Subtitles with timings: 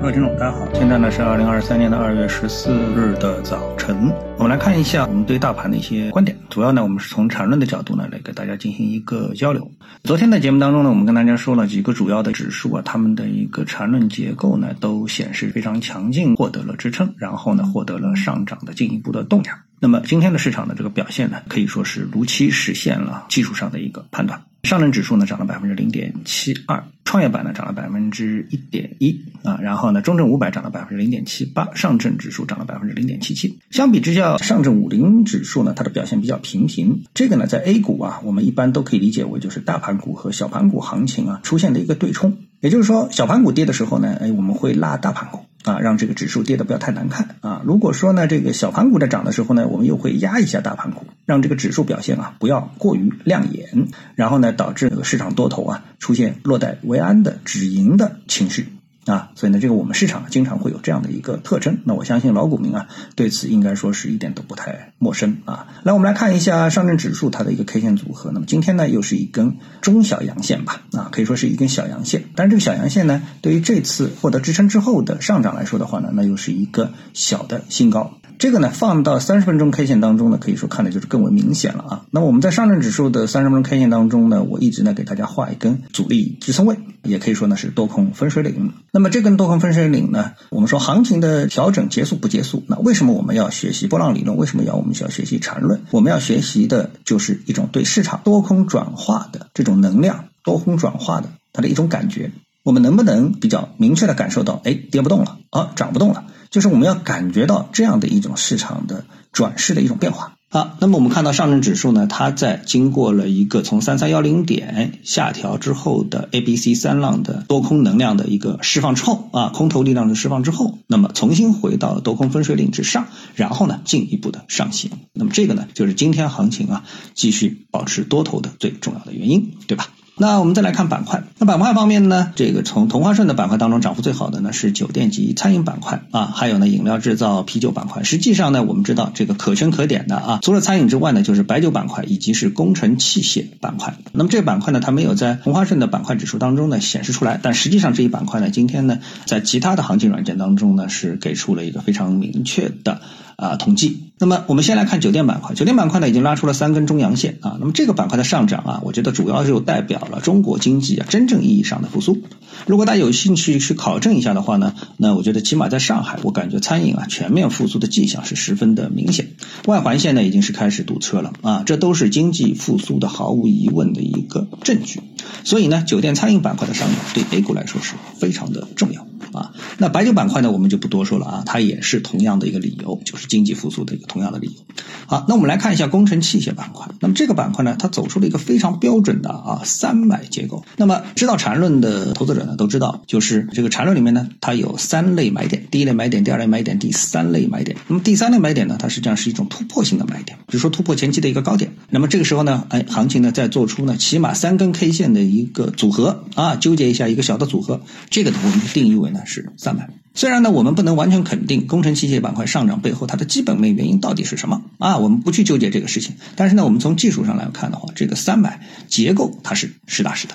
[0.00, 4.10] 各位听众，大家好，现在呢是二零二三年的二月十四日的早晨，
[4.40, 6.34] 我们来看一下我们对大盘的一些观点。
[6.48, 9.70] 主要呢，我们是从缠论的角度呢来给大家进行一个交流。
[10.02, 19.58] 昨天的节目当中呢，我们跟大家说了几个主要的指数啊，它们的一个缠论结构呢都显示非常强劲，获得了支撑，然后呢获得了上涨的进一步的动量。
[19.78, 24.40] 那么今天的市场的这个表现呢，可以说是如期实现了技术上的一个判断。
[24.62, 33.58] 上证指数呢涨了百分之零点七二，创业板呢涨了百分之一点一啊，然后呢中证五百涨了百分之零点七八，上证指数涨了百分之零点七七。
[33.70, 37.02] 相比之下，上证五零指数呢它的表现比较平平。
[37.14, 45.40] 这个呢在 A 股啊，我们一般都可以理解为就是大盘股和小盘股行情啊出现的一个对冲，也就是说小盘股跌的时候呢，哎我们会拉大盘股。
[45.62, 47.60] 啊，让这个指数跌得不要太难看啊！
[47.66, 58.68] 如果说呢，这个小盘股在涨的时候呢，我们又会压一下大盘股，让这个指数表现啊不要过于亮眼，然后呢，导致这个市场多头啊出现落袋为安的止盈的情绪。
[59.10, 61.78] 啊，所以呢，这个我们市场经常会有这样的一个特征。
[61.84, 65.66] 那我相信老股民啊，对此应该说是一点都不太陌生啊。
[65.82, 68.30] 来，我们来看一下上证指数它的一个 K 线组合。
[68.32, 70.82] 那么今天呢，又是一根中小阳线吧？
[70.92, 72.24] 啊，可以说是一根小阳线。
[72.36, 78.12] 但是这个小阳线呢，对于这次获得支撑之后的上涨来说的话呢，那又是一个小的新高。
[78.38, 82.06] 这个呢，放到三十分钟 K 线当中呢，可以说看的就是更为明显了啊。
[82.10, 88.72] 那么我们在上证指数的三十分钟 K 线当中呢，我一直呢给大家画一根阻力支撑位，也可以说呢是多空分水岭。
[88.92, 92.62] 那么这根多空分水岭呢，我们说行情的调整结束不结束？
[92.66, 94.36] 那为什么我们要学习波浪理论？
[94.36, 95.82] 为什么要我们需要学习缠论？
[95.90, 102.32] 我们要学习的就是一种对市场多空转化的这种能量，多空转化的它的一种感觉。
[102.62, 106.26] 我们能不能比较明确的感受到，哎，跌不动了啊，涨不动了？
[106.50, 110.34] 就是我们要感觉到这样的一种市场的转势的一种变化。
[110.52, 124.90] 好，那么我们看到上证指数呢，它在经过了一个从三三幺零点下调之后的 A、B、C 三浪的多空能量的一个释放之后啊，空头力量的释放之后，那么重新回到了多空分水岭之上，然后呢进一步的上行。
[125.12, 129.86] 那么这个呢，就是今天行情啊继续保持多头的最重要的原因，对吧？
[130.16, 131.22] 那我们再来看板块。
[131.40, 138.02] 那板块方面呢，这个从同花顺的板块当中涨幅最好的呢是酒店及餐饮板块啊，还有呢饮料制造、啤酒板块。
[138.02, 143.96] 实际上呢，我们知道这个可圈可点的啊，除了餐饮之外呢，就是白酒板块以及是工程器械板块。
[144.12, 153.00] 那么这个板块呢，它没有在同花顺的板块指数当中呢显示出来，但实际上这一板块呢，今天呢在其他的行情软件当中呢是给出了一个非常明确的。
[153.36, 154.12] 啊，统计。
[154.18, 157.56] 那么我们先来看酒店板块，酒店板块呢已经拉出了三根中阳线啊。
[157.58, 162.18] 那么这个板块的上涨啊，我觉得主要就代表了中国经济啊真正意义上的复苏。
[162.66, 169.28] 如果大家有兴趣去考证一下的话呢，那我觉得起码在上海，我感觉餐饮啊全面复苏的迹象是十分的明显。
[169.64, 175.00] 外环线呢已经是开始堵车了啊，这都是经济复苏的毫无疑问的一个证据。
[175.44, 179.06] 所以呢，酒店餐饮板块的上涨对 A 股来说是非常的重要。
[179.32, 184.74] 啊，那白酒板块呢，我们就不多说了啊，它也是同样的一个理由，就是经济复苏的一个同样的理由。
[185.06, 186.88] 好，那我们来看一下工程器械板块。
[187.00, 190.64] 那么这个板块呢，它走出了一个非常标准的啊三买结构。
[190.76, 197.76] 那么知道缠论的投资者呢，都知道，就是这个缠论里面呢，它有三类买点：第一类买点，第二类买点，第三类买点。
[197.88, 201.72] 那么第三类买点呢，它实际上是一种突破性的买点，比如说突破前期的一个高点。
[201.90, 209.90] 那么这个时候呢，哎，行情呢再做出呢起码三根 K 线的一个组合啊，纠结一下一个小的组合，这个呢我们定义为呢是三百。
[210.14, 216.14] 虽然呢，我们不能完全肯定工程器械板块上涨背后它的基本面原因到底是什么啊，我们不去纠结这个事情。
[216.36, 220.34] 但是呢，我们从技术上来看的话，这个三百结构它是实打实的。